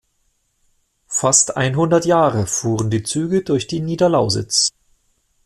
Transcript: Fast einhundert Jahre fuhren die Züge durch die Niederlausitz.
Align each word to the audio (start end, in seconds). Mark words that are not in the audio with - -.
Fast 1.05 1.57
einhundert 1.57 2.05
Jahre 2.07 2.47
fuhren 2.47 2.89
die 2.89 3.03
Züge 3.03 3.43
durch 3.43 3.67
die 3.67 3.81
Niederlausitz. 3.81 4.71